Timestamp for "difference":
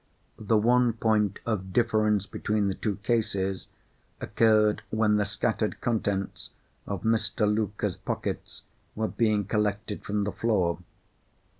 1.73-2.25